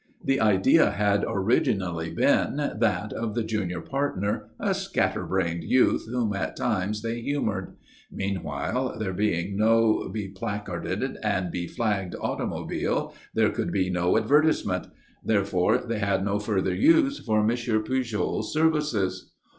[0.23, 6.33] The idea had originally been that of the junior partner, a scatter brained youth whom
[6.33, 7.75] at times they humoured.
[8.11, 14.87] Meanwhile, there being no beplacarded and beflagged automobile, there could be no advertisement;
[15.23, 17.49] therefore they had no further use for M.
[17.51, 19.31] Pujol's services.